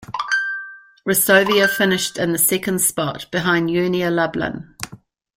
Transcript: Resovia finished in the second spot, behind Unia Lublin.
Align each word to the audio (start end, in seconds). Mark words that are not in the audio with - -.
Resovia 1.07 1.69
finished 1.69 2.17
in 2.17 2.31
the 2.31 2.39
second 2.39 2.79
spot, 2.81 3.27
behind 3.31 3.69
Unia 3.69 4.09
Lublin. 4.11 4.75